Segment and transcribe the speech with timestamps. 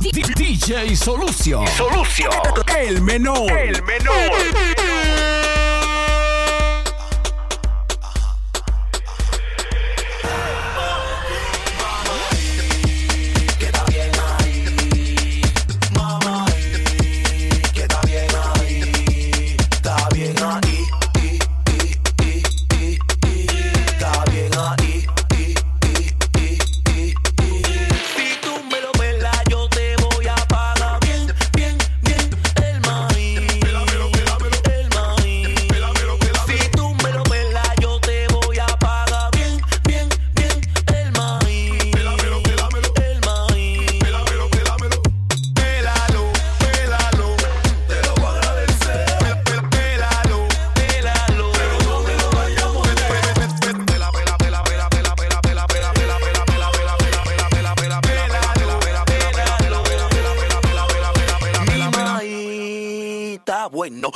[0.00, 1.62] DJ Solucio.
[1.76, 2.30] Solucio.
[2.78, 3.52] El menor.
[3.52, 5.39] El menor.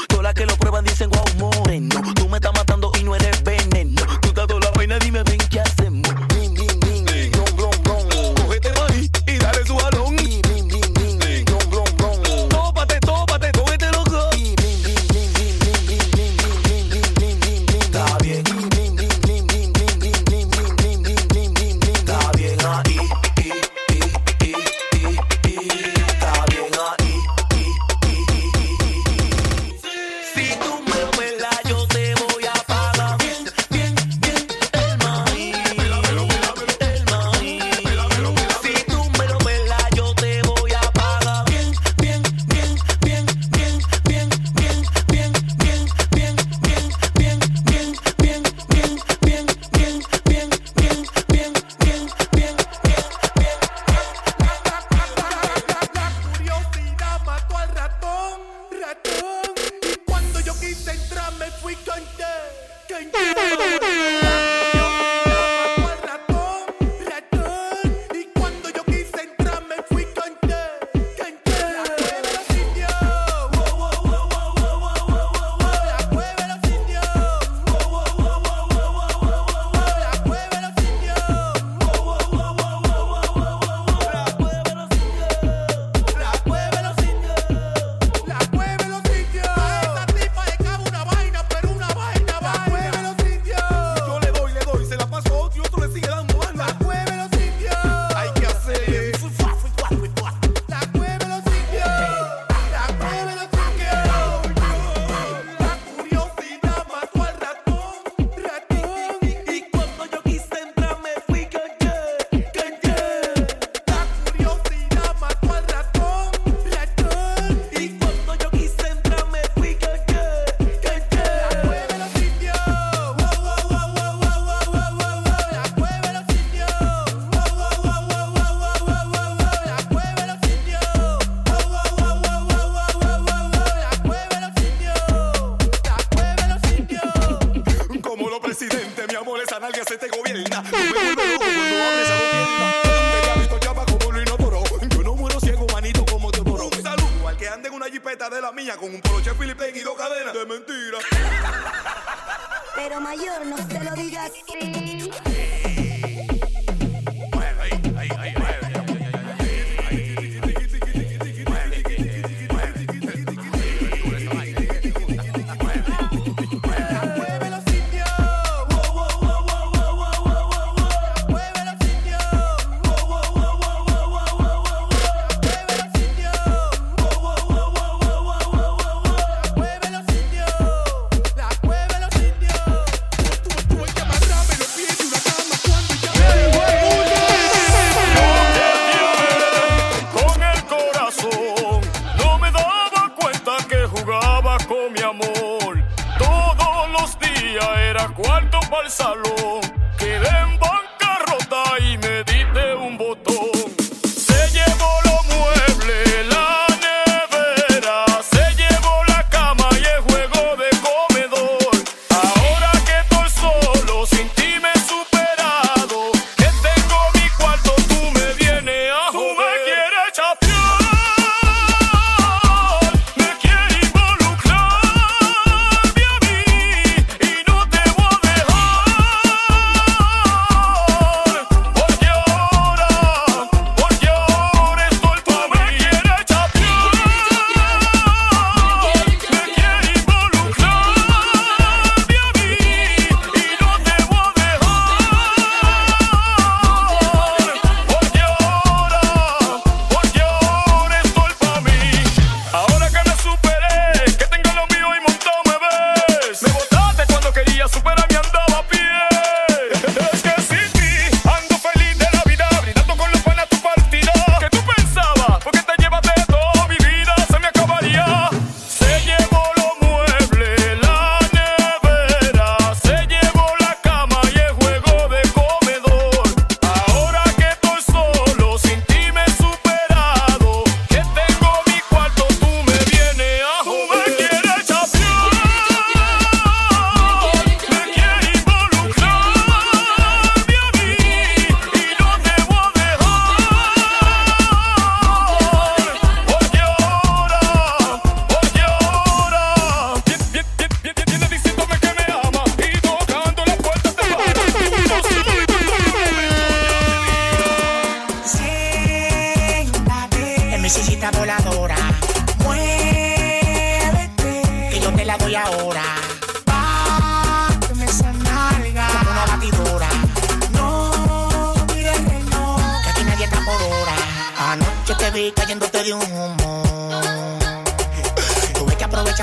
[0.08, 2.14] Todas las que lo prueban dicen wow, moreno.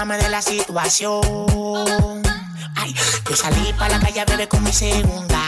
[0.02, 1.22] De la situación.
[2.76, 2.96] Ay,
[3.30, 5.40] yo salí para la calle a beber con mi segunda.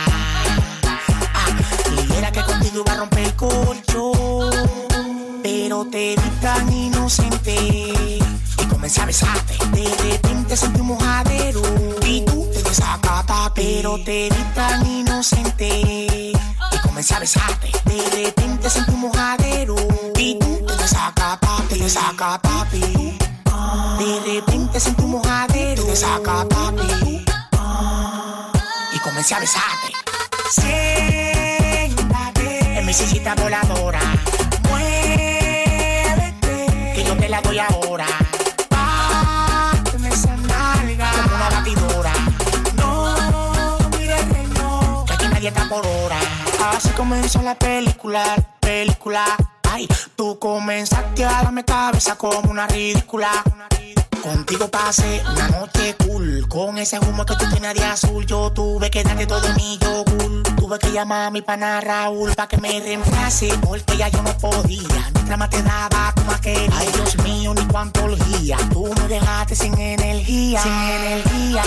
[0.85, 1.47] Ah,
[1.91, 4.51] y era que contigo iba a romper el colchón.
[5.41, 8.19] Pero te vi tan inocente y
[8.69, 9.57] comencé a besarte.
[9.71, 11.61] De repente sentí un mojadero
[12.05, 13.53] y tú te desacataste.
[13.55, 16.33] Pero te vi tan inocente y
[16.83, 17.71] comencé a besarte.
[17.85, 19.75] De repente sentí un mojadero
[20.15, 21.75] y tú te desacataste.
[21.75, 23.32] Te desacataste.
[23.99, 27.23] De repente sentí un mojadero, te desacataste
[28.93, 29.93] y comencé a besarte.
[30.49, 31.99] Siéntate
[32.79, 34.01] en mi sillita voladora.
[34.69, 36.55] Muévete,
[36.95, 38.07] que yo te la doy ahora.
[38.69, 42.13] Báteme esa nalga como una batidora.
[42.75, 46.19] No mires el reloj, que aquí nadie está por hora.
[46.71, 49.25] Así comenzó la película, película.
[50.15, 53.43] Tú comenzaste a darme cabeza como una ridícula.
[54.21, 56.47] Contigo pasé una noche cool.
[56.47, 60.43] Con ese humo que tú tienes de azul, yo tuve que darte todo mi yogur.
[60.55, 64.37] Tuve que llamar a mi pana Raúl para que me reemplace, porque ya yo no
[64.37, 65.09] podía.
[65.15, 66.73] Mientras más te daba, tú más querías.
[66.77, 68.57] Ay, Dios mío, ni cuánto olía.
[68.71, 71.63] Tú me dejaste sin energía, sin energía.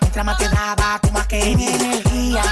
[0.00, 1.58] Mientras más te daba, tú más querías.
[1.58, 2.42] Sin energía.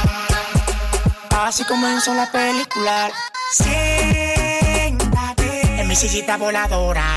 [1.42, 3.10] Así comenzó la película.
[3.52, 5.00] Siéntate
[5.80, 7.14] en mi sillita voladora.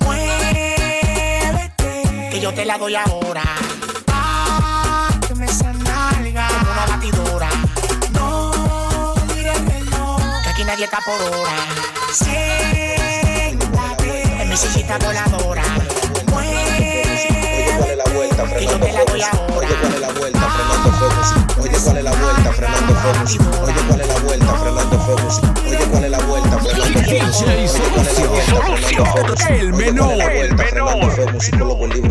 [0.00, 1.72] Muévete,
[2.30, 3.44] que yo te la doy ahora.
[4.06, 7.50] Báteme esa nalga como una batidora.
[8.12, 11.56] No mires el reloj, que aquí nadie está por hora.
[12.12, 13.62] Siéntate
[14.42, 15.62] en mi sillita voladora.
[15.64, 16.77] Oye, ¿cuál es la
[18.14, 18.46] vuelta?
[18.46, 19.30] Frenando ahora.
[19.56, 20.40] Oye, ¿cuál es la vuelta?
[20.40, 21.46] Frenando Ferguson.
[21.60, 22.52] Oye, ¿cuál es la vuelta?
[22.52, 23.46] Frenando Ferguson.
[23.62, 24.54] Oye, ¿cuál es la vuelta?
[24.54, 25.54] Frenando Ferguson.
[25.66, 26.58] Oye, ¿cuál es la vuelta?
[26.58, 27.24] Frenando Ferguson.
[27.28, 27.78] Oye, ¿cuál es la
[28.48, 28.88] vuelta?
[28.88, 29.58] Frenando.
[29.60, 32.07] El menor, Oye, ¿cuál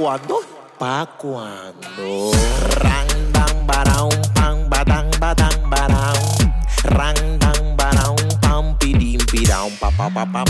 [0.00, 0.40] cuando
[0.78, 2.32] pa' cuando
[2.80, 6.48] ran dan baraun pam badang badang baraun.
[6.96, 10.44] Ran dan baraun pam pidim piraun pa pa pa pa.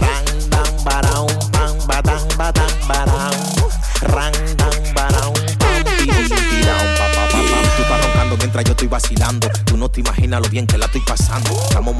[0.00, 3.68] Ran dan baraun pam badang badang baraun.
[4.08, 7.58] Ran dan baraun pam pidim piraun pa pa pa pa.
[7.76, 9.48] Tú estás roncando mientras yo estoy vacilando.
[9.66, 11.50] Tú no te imaginas lo bien que la estoy pasando.
[11.68, 11.93] Estamos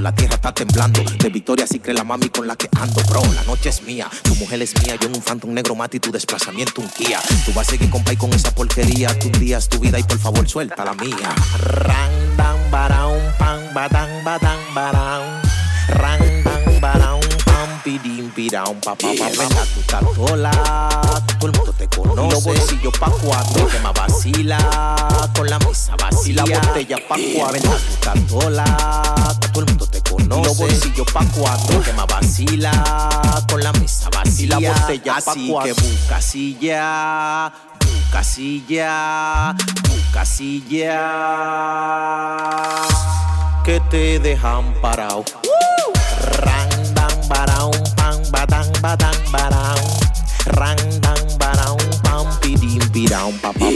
[0.00, 1.02] la tierra está temblando.
[1.18, 3.02] De victoria sí cree la mami con la que ando.
[3.08, 5.96] Bro la noche es mía tu mujer es mía yo en un phantom negro mate
[5.96, 9.28] y tu desplazamiento un Kia tú vas a seguir compa y con esa porquería tú
[9.38, 11.34] días tu vida y por favor suelta la mía.
[11.58, 12.10] Ran
[13.88, 15.19] dan
[18.50, 20.50] pidim piraun pa pa pa pa tu catola
[21.38, 22.34] todo el mundo te conoce.
[22.34, 24.58] Los bolsillos pa' cuando que más vacila
[25.34, 26.34] con la mesa vacía.
[26.34, 28.64] La botella pa' cuando tu catola
[29.52, 30.48] todo el mundo te conoce.
[30.48, 32.72] Los bolsillos pa' cuando que más vacila
[33.48, 34.58] con la mesa vacía.
[34.58, 39.54] La botella pa' Así que busca silla busca silla
[39.88, 41.00] busca silla.
[43.64, 45.24] Que te dejan parado.
[46.42, 46.69] Ran
[48.30, 49.90] badang badang baraun
[50.56, 53.68] Ran dan baraun pam pidim piraun pa pa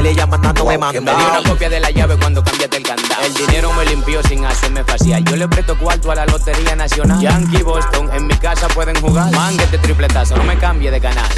[0.00, 3.22] ella mandándome Me dio una copia de la llave cuando cambiaste el candado.
[3.24, 5.24] El dinero me limpió sin hacerme facial.
[5.24, 7.20] Yo le presto cuarto a la Lotería Nacional.
[7.20, 9.30] Yankee Boston, en mi casa pueden jugar.
[9.32, 11.28] Manguete tripletazo, no me cambie de canal.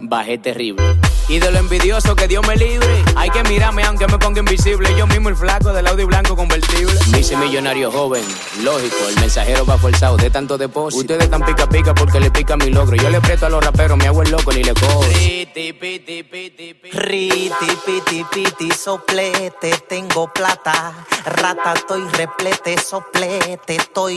[0.00, 0.98] Bajé terrible.
[1.28, 3.04] Y de lo envidioso que Dios me libre.
[3.16, 4.92] Hay que mirarme aunque me ponga invisible.
[4.96, 6.98] Yo mismo el flaco del Audi blanco convertible.
[7.12, 8.24] Me hice millonario joven.
[8.62, 11.00] Lógico, el mensajero va forzado de tanto depósito.
[11.00, 12.96] Ustedes están pica pica porque le pica mi logro.
[12.96, 15.08] Yo le presto a los raperos, me hago el loco ni le cobro.
[15.08, 16.98] Piti, piti, piti, piti.
[16.98, 17.52] Riti,
[17.86, 20.92] piti, piti, soplete, tengo plata.
[21.24, 24.16] Rata, estoy replete, soplete, estoy.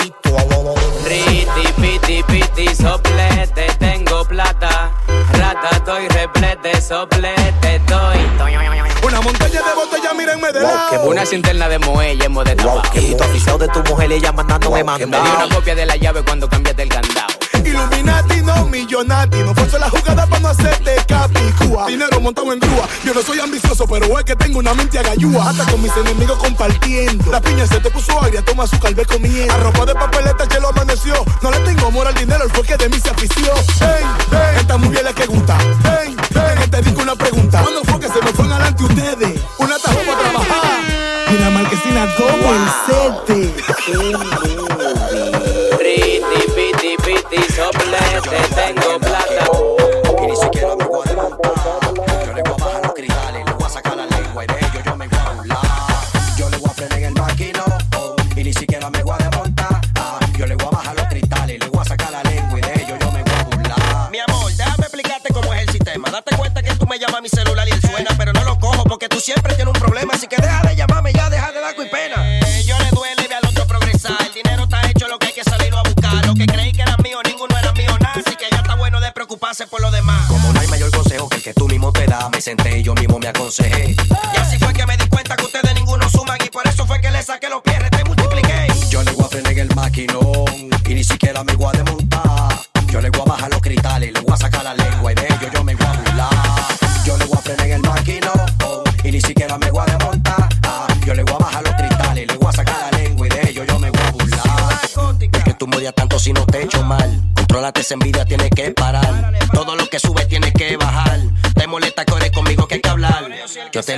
[1.06, 4.92] Riti, piti, piti, soplete, tengo plata.
[5.34, 8.18] Rata, estoy replete, soplete, estoy.
[9.06, 11.04] Una montaña de botella, mírenme de lado.
[11.04, 12.54] Una cinterna de muelle, hemos de.
[12.94, 15.46] Y tu oficial de tu mujer, ella mandándome Me dio mandado.
[15.46, 17.33] una copia de la llave cuando cambiaste el candado.
[17.66, 19.40] Illuminati, no millonati.
[19.40, 21.88] No fuerzo la jugada para no hacerte capicúa.
[21.88, 22.88] Dinero montado en grúa.
[23.04, 25.50] Yo no soy ambicioso, pero es que tengo una mente agayúa.
[25.50, 27.32] Hasta con mis enemigos compartiendo.
[27.32, 29.54] La piña se te puso agria, toma su calve comiendo.
[29.54, 31.14] Arropa de papeleta que lo amaneció.
[31.42, 33.54] No le tengo amor al dinero, el fue que de mí se afició.
[33.80, 35.58] Ven, ven, esta muy bien la que gusta.
[35.84, 36.16] Ven,
[36.70, 37.62] te digo una pregunta.
[37.62, 39.40] ¿Cuándo fue que se me fueron adelante ustedes?
[39.60, 40.82] Una tajo para trabajar.
[41.32, 43.54] Y la marquesina doble el sete.
[47.34, 50.22] Piti, soplete, tengo plata.
[50.22, 51.52] Y ni siquiera me voy a levantar.
[52.26, 54.60] Yo le voy a bajar los cristales, le voy a sacar la lengua y de
[54.60, 55.60] ellos yo me voy a burlar.
[56.38, 57.64] Yo le voy a frenar en el máquino
[58.36, 59.82] y ni siquiera me voy a desmontar.
[59.96, 62.62] Ah, Yo le voy a bajar los cristales, le voy a sacar la lengua y
[62.62, 64.12] de ellos yo me voy a burlar.
[64.12, 66.12] Mi amor, déjame explicarte cómo es el sistema.
[66.12, 68.60] Date cuenta que tú me llamas a mi celular y él suena, pero no lo
[68.60, 70.14] cojo porque tú siempre tienes un problema.
[70.14, 70.36] Así que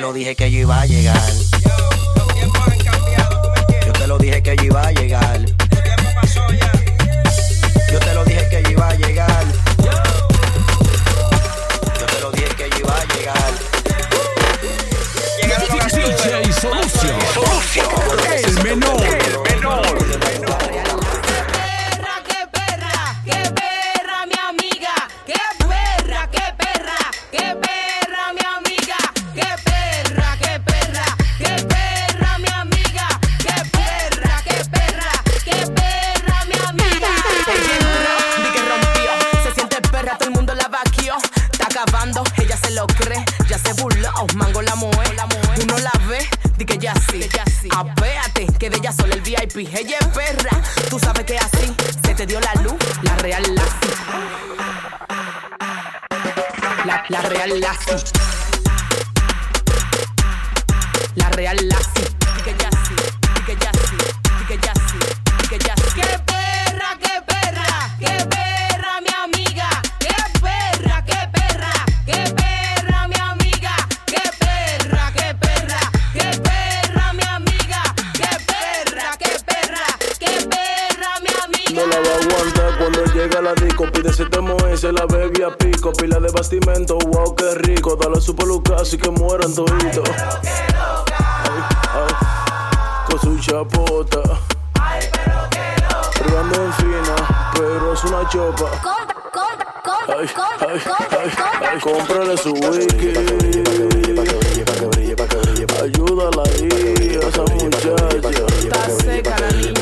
[0.06, 1.55] lo dije que yo iba a llegar.
[86.46, 87.96] Bastimento, wow, qué rico.
[87.96, 90.08] Dale su pelucas y que mueran toditos.
[90.08, 92.14] Ay, ay,
[93.10, 94.22] con su chapota.
[96.20, 98.70] Privando en fina, pero es una chopa.
[98.84, 101.72] Compra, compra, compra, Ay, compra, ay, compra, ay, compra.
[101.72, 103.14] ay, cómprale su wiki.
[105.82, 107.96] Ayúdala ahí, a esa muchacha.
[108.60, 109.75] Está seca la niña.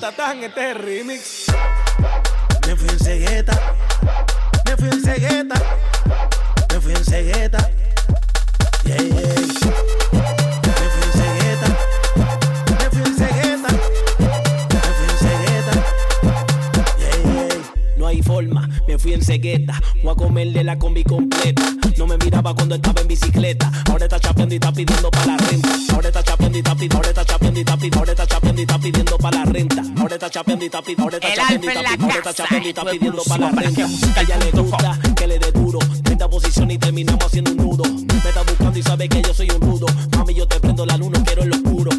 [0.00, 1.46] Matatán, este remix.
[2.68, 3.74] Me fui en cegueta,
[4.64, 5.56] me fui en cegueta,
[6.72, 7.70] me fui en cegueta.
[8.84, 9.10] Yeah, yeah.
[9.10, 9.24] Me
[10.92, 11.68] fui en cegueta.
[12.78, 13.70] Me fui en cegueta.
[14.70, 15.72] Me fui en cegueta.
[17.00, 17.96] Yeah, yeah.
[17.96, 19.82] No hay forma, me fui en cegueta.
[20.04, 21.62] Voy a comerle la combi completa.
[21.96, 23.72] No me miraba cuando estaba en bicicleta.
[23.90, 25.10] Ahora está chapeando y está pidiendo
[30.78, 31.16] está pidiendo.
[31.16, 32.22] El alfa en la pidiendo.
[32.22, 32.44] Casa.
[32.44, 33.70] está para la exclusivo para renta.
[33.74, 35.78] que musical A ella le punto gusta que le dé duro.
[36.04, 37.84] 30 posiciones y terminamos haciendo un nudo.
[37.84, 39.86] Me está buscando y sabe que yo soy un rudo.
[40.16, 41.90] Mami, yo te prendo la luna, quiero el oscuro.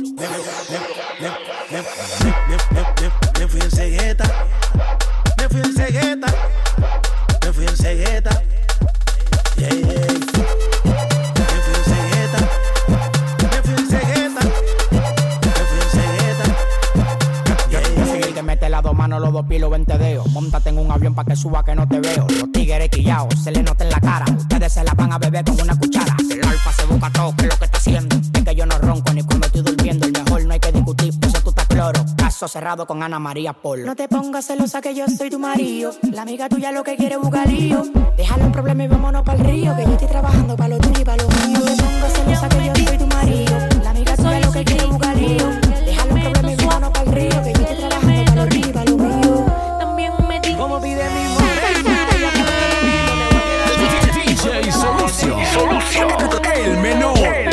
[32.69, 33.83] Cerrado con Ana María Polo.
[33.83, 35.91] No te pongas celosa que yo soy tu marido.
[36.11, 37.81] La amiga tuya lo que quiere es buscar lío.
[38.15, 39.75] Déjalo un problema y vámonos para el río.
[39.75, 41.57] Que yo estoy trabajando para lo tuyo y para lo mío.
[41.57, 43.57] No te pongas celosa que yo soy tu marido.
[43.81, 45.49] La amiga tuya lo que quiere es buscar lío.
[45.83, 47.43] Déjalo un problema y vámonos para el río.
[47.43, 49.45] Que yo estoy trabajando para lo tuyo y para lo mío.
[49.79, 51.23] También me di Como pide mi
[54.27, 55.45] DJ Solución.
[55.55, 56.09] Solución.
[56.53, 57.48] El menor.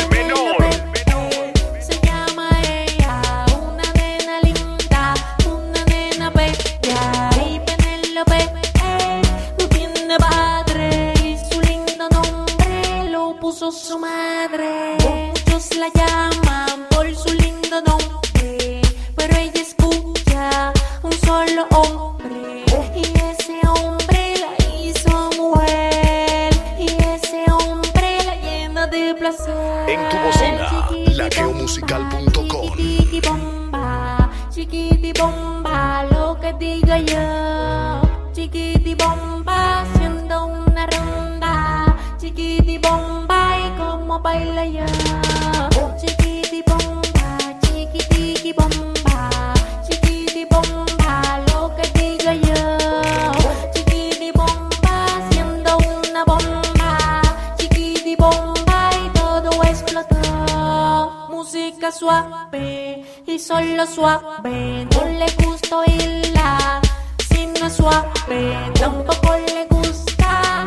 [61.91, 64.85] Suave y solo suave.
[64.91, 66.81] No le gusta oírla
[67.29, 68.71] si no es suave.
[68.77, 70.65] Tampoco le gusta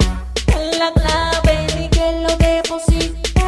[0.78, 3.42] la clave ni que lo deposite.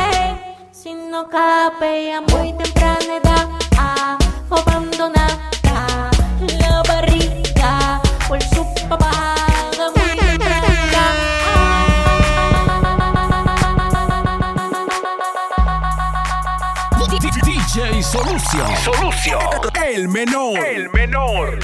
[0.71, 3.49] Si no cabe a muy temprana edad,
[4.51, 6.11] abandonada
[6.61, 8.62] la barriga por su
[18.23, 18.77] Solución.
[18.77, 19.41] Solución.
[19.85, 20.57] El menor.
[20.57, 21.59] El menor.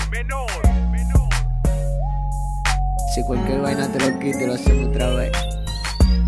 [3.15, 5.33] Si cualquier vaina te lo quito, lo hacemos otra vez.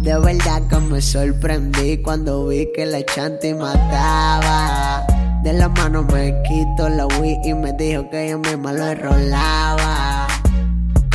[0.02, 5.04] De verdad que me sorprendí cuando vi que la chanti mataba.
[5.42, 10.28] De la mano me quito la Wii y me dijo que ella misma lo enrolaba.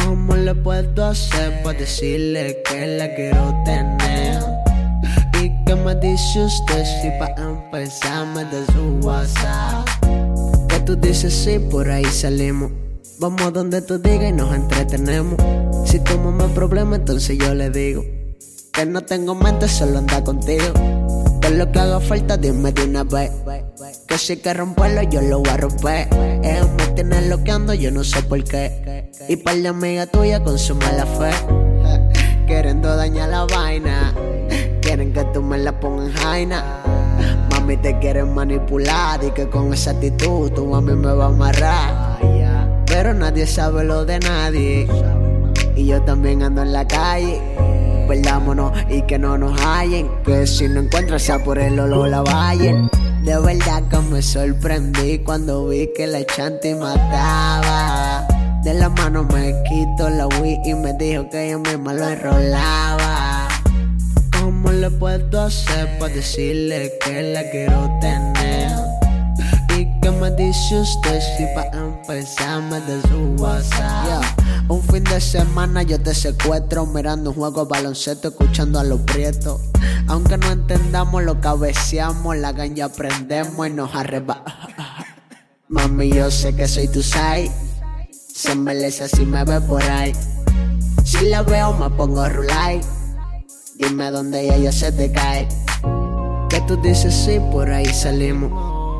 [0.04, 4.55] ¿Cómo le puedo hacer para decirle que la quiero tener?
[5.46, 7.36] ¿Y qué me dice usted si pa'
[7.72, 9.88] me de su WhatsApp?
[10.68, 12.72] Que tú dices sí, por ahí salimos.
[13.20, 15.36] Vamos donde tú digas y nos entretenemos.
[15.86, 18.04] Si tu mamá problema, entonces yo le digo
[18.74, 20.66] que no tengo mente, solo anda contigo.
[21.42, 23.30] Que lo que haga falta, dime de una vez.
[24.08, 26.08] Que si que romperlo, yo lo voy a romper.
[26.42, 29.12] Ella me tiene loqueando, yo no sé por qué.
[29.30, 31.30] Y para la amiga tuya consume la fe.
[32.48, 34.25] Queriendo dañar la vaina.
[35.36, 36.64] Tú me la pongas en jaina.
[37.50, 42.86] Mami te quieren manipular y que con esa actitud tu mami me va a amarrar.
[42.86, 44.88] Pero nadie sabe lo de nadie.
[45.76, 47.42] Y yo también ando en la calle.
[48.08, 50.10] Perdámonos y que no nos hallen.
[50.24, 52.90] Que si no encuentras sea por el olor la vayan.
[53.26, 58.26] De verdad que me sorprendí cuando vi que la chanti mataba.
[58.64, 63.35] De la mano me quito la Wii y me dijo que ella misma lo enrolaba.
[64.86, 68.72] ¿Cómo le puedo hacer para decirle que la quiero tener?
[69.76, 74.24] ¿Y qué me dice usted si pa' empezar me de su WhatsApp?
[74.68, 79.00] Un fin de semana yo te secuestro mirando un juego de baloncesto escuchando a los
[79.02, 79.60] prietos.
[80.08, 84.70] Aunque no entendamos lo cabeceamos, la ganja prendemos y nos arrebatamos.
[85.68, 87.52] Mami, yo sé que soy tu side.
[88.12, 90.14] Se embeleza si me ve por ahí.
[91.04, 92.82] Si la veo me pongo rulay.
[93.78, 95.50] Dime dónde ella se te cae.
[96.50, 98.50] Que tú dices sí, por ahí salimos.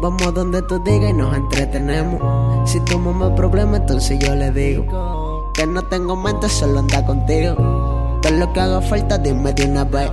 [0.02, 2.70] Vamos donde tú digas y nos entretenemos.
[2.70, 7.56] Si tu mamá problema, entonces yo le digo que no tengo mente, solo anda contigo.
[8.22, 10.12] Todo lo que haga falta, dime de una vez.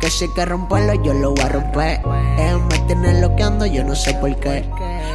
[0.00, 2.00] Que si que romperlo, yo lo voy a romper.
[2.38, 4.68] Él me tiene loqueando, yo no sé por qué.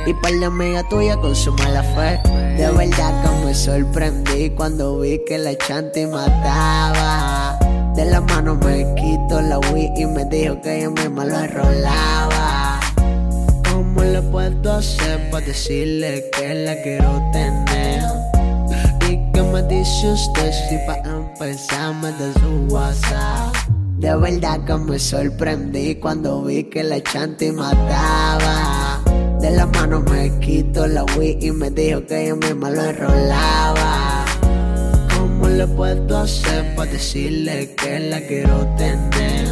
[0.06, 2.22] Y para la amiga tuya con su mala fe.
[2.56, 7.61] De verdad que me sorprendí cuando vi que la chanti mataba.
[7.96, 12.80] De la mano me quito la Wii y me dijo que ella misma lo enrolaba.
[13.70, 18.04] ¿Cómo le puedo hacer para decirle que la quiero tener?
[19.10, 23.56] ¿Y qué me dice usted si para empezar me da su WhatsApp?
[23.98, 29.02] De verdad que me sorprendí cuando vi que la chanti mataba.
[29.42, 34.11] De la mano me quito la Wii y me dijo que ella misma lo enrolaba.
[35.42, 39.48] ¿Cómo le puedo hacer para decirle que la quiero tener?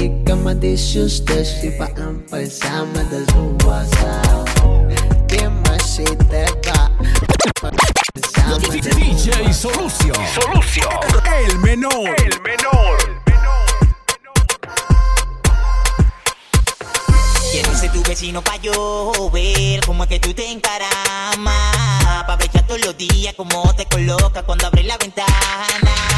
[0.00, 4.48] ¿Y qué me dice usted si para empezar me da su WhatsApp?
[5.28, 6.90] Dime si te va.
[8.80, 10.14] DJ Solucio.
[10.34, 10.88] Solucio.
[11.46, 12.08] El menor.
[12.16, 12.98] El menor.
[17.52, 22.24] Quiero ser tu vecino pa' yo ver cómo es que tú te encaramas.
[22.26, 25.30] Pa' brechar todos los días cómo te coloca cuando abres la ventana.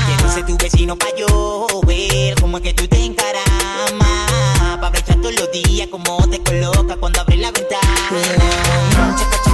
[0.06, 4.78] Quiero ser tu vecino pa' yo ver cómo es que tú te encaramas.
[4.80, 9.49] Pa' brechar todos los días cómo te coloca cuando abres la ventana.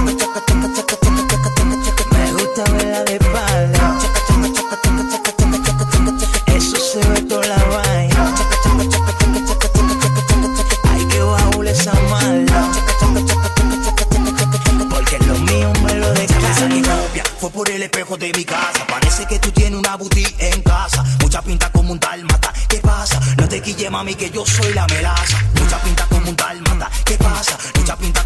[17.57, 18.85] Por el espejo de mi casa.
[18.87, 21.03] Parece que tú tienes una boutique en casa.
[21.19, 22.53] Mucha pinta como un dálmata.
[22.69, 23.19] ¿Qué pasa?
[23.35, 25.39] No te quille, mami, que yo soy la melaza.
[25.59, 26.87] Mucha pinta como un dálmata.
[27.03, 27.57] ¿Qué pasa?
[27.75, 28.16] Mucha pinta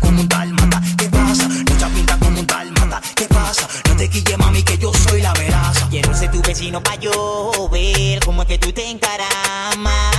[6.52, 10.16] Quiero ser tu vecino pa' yo ver cómo es que tú te encaramas.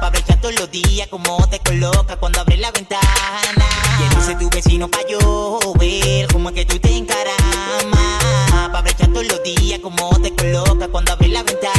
[0.00, 3.66] Pa' brechar todos los días cómo te coloca cuando abres la ventana.
[3.96, 8.72] Quiero ser tu vecino pa' yo ver cómo es que tú te encaramas.
[8.72, 11.72] Pa' brechar todos los días cómo te coloca cuando abres la ventana.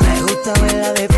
[0.00, 1.08] Me gusta verla de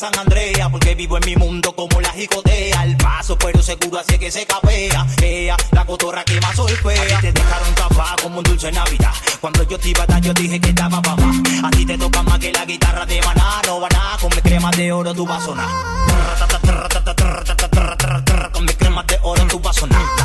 [0.00, 0.70] San Andrea.
[0.70, 2.80] Porque vivo en mi mundo como la jicotea.
[2.80, 5.06] Al paso, pero seguro así que se capea.
[5.22, 7.18] Ella, la cotorra que más solfea.
[7.18, 9.12] A te dejaron tapar como un dulce Navidad.
[9.42, 11.30] Cuando yo te iba a dar, yo dije que estaba papá.
[11.64, 13.60] A ti te toca más que la guitarra de maná.
[13.66, 15.68] No van a con mi crema de oro tú vas a sonar.
[18.52, 20.19] Con mi crema de oro tú vas a sonar.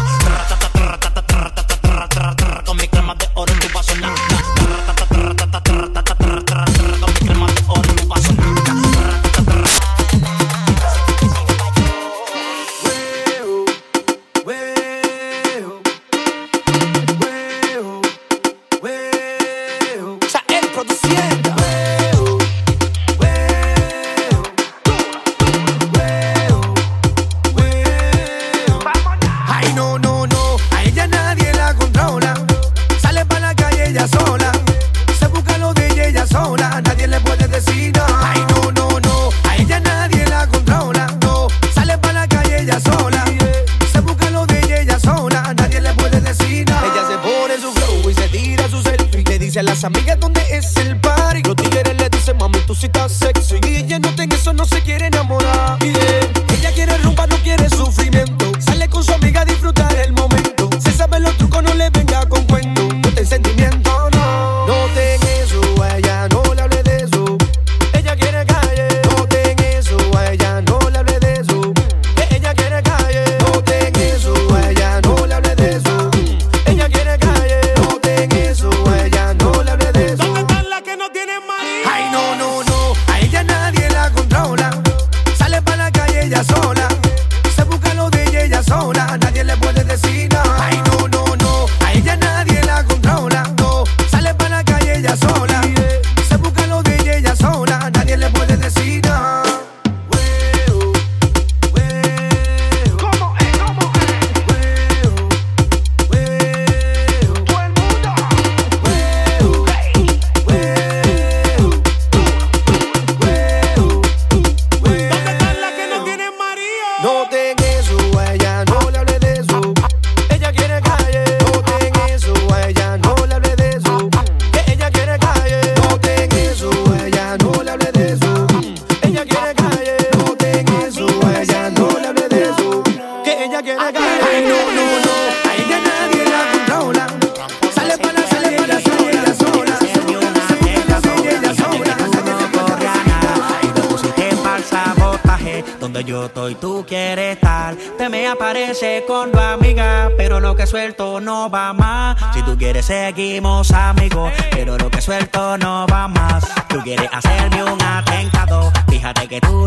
[152.85, 156.45] Seguimos amigos, pero lo que suelto no va más.
[156.67, 159.64] Tú quieres hacerme un atentado, fíjate que tú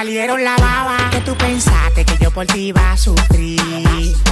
[0.00, 0.96] salieron la baba.
[1.10, 3.60] Que tú pensaste que yo por ti iba a sufrir.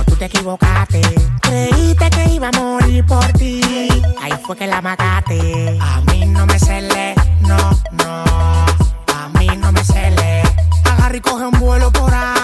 [0.00, 1.02] O tú te equivocaste.
[1.42, 3.60] Creíste que iba a morir por ti.
[4.22, 5.78] Ahí fue que la mataste.
[5.78, 7.58] A mí no me cele, no,
[7.92, 8.24] no.
[9.20, 10.42] A mí no me cele.
[10.84, 12.37] Agarra y coge un vuelo por ahí.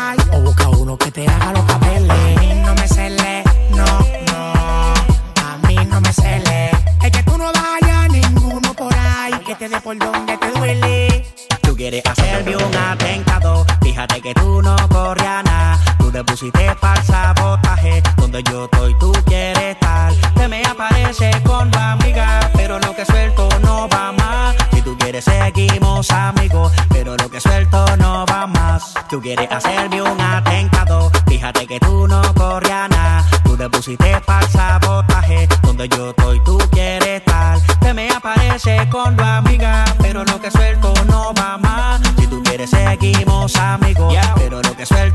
[16.34, 20.12] Pusiste para sabotaje, donde yo estoy, tú quieres estar.
[20.34, 24.56] Te me aparece con tu amiga, pero lo que suelto no va más.
[24.72, 28.94] Si tú quieres, seguimos amigos, pero lo que suelto no va más.
[29.08, 33.24] Tú quieres hacerme un atentado, fíjate que tú no corrías nada.
[33.44, 37.60] Tú te pusiste para sabotaje, donde yo estoy, tú quieres estar.
[37.78, 42.00] Te me aparece con tu amiga, pero lo que suelto no va más.
[42.18, 45.13] Si tú quieres, seguimos amigos, pero lo que suelto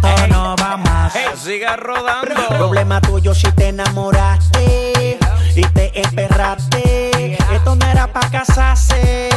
[1.40, 1.44] más.
[1.44, 2.48] Siga rodando.
[2.50, 5.18] Problema tuyo si te enamoraste
[5.56, 7.38] y te emperraste.
[7.54, 9.29] Esto no era para casarse,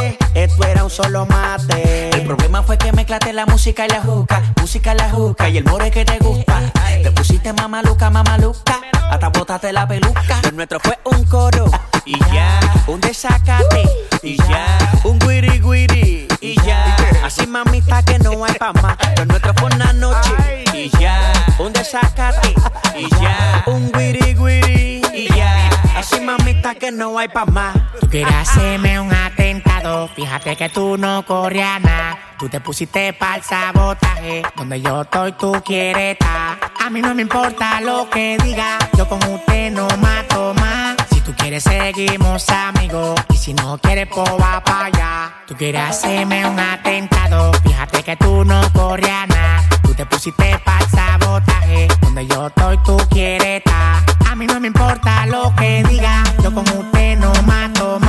[0.93, 2.11] solo mate.
[2.11, 5.59] El problema fue que mezclaste la música y la juca, música y la juca y
[5.59, 6.61] el more que te gusta.
[7.03, 10.41] Te pusiste mamaluca, mamaluca, hasta botaste la peluca.
[10.43, 11.71] Lo nuestro fue un coro
[12.05, 13.89] y ya, un desacate
[14.23, 16.97] y ya, un guiri guiri y ya.
[17.25, 18.97] Así mamita que no hay pa' más.
[19.17, 20.31] Lo nuestro fue una noche
[20.75, 22.55] y ya, un desacate
[22.97, 25.71] y ya, un guiri guiri y ya.
[25.97, 27.75] Así mamita que no hay pa' más.
[27.99, 29.72] Tú quieres hacerme un atentado.
[30.15, 32.17] Fíjate que tú no corrías nada.
[32.39, 34.43] Tú te pusiste para el sabotaje.
[34.57, 36.59] Donde yo estoy, tú quieres estar.
[36.79, 38.79] A mí no me importa lo que diga.
[38.97, 40.97] Yo con usted no mato más.
[41.11, 43.21] Si tú quieres, seguimos amigos.
[43.33, 45.35] Y si no quieres, pues va para allá.
[45.49, 47.53] Tú quieres hacerme un atentado.
[47.65, 49.65] Fíjate que tú no corrías nada.
[49.83, 51.89] Tú te pusiste para el sabotaje.
[52.01, 54.03] Donde yo estoy, tú quieres estar.
[54.31, 56.23] A mí no me importa lo que diga.
[56.41, 58.02] Yo con usted no mato más.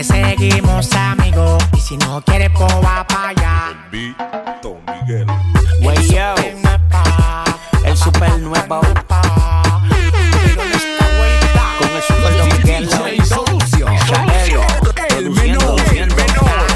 [0.00, 1.62] Quieres, seguimos amigos.
[1.76, 3.88] Y si no quieres, pues va para allá.
[4.62, 5.26] Don Miguel.
[5.82, 6.34] Wey, yo.
[7.84, 8.80] El super nuevo.
[11.78, 12.88] Con el super Don Miguel.
[12.88, 13.94] DJ Solución.
[14.06, 14.62] Chaelo,
[15.18, 15.80] El menor.
[15.92, 16.66] El menor.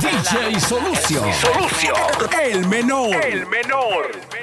[0.00, 1.24] DJ Solución.
[2.42, 3.14] El menor.
[3.16, 4.41] El menor.